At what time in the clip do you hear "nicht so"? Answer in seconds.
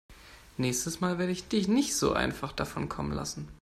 1.67-2.13